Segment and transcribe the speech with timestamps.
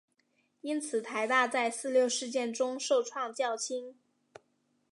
[0.61, 3.93] 因此台大在四六事件中受创较轻。